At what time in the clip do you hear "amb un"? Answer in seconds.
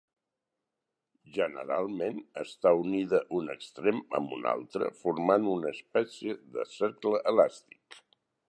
4.21-4.49